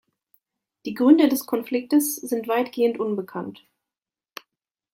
[0.85, 3.67] Die Gründe des Konfliktes sind weitgehend unbekannt.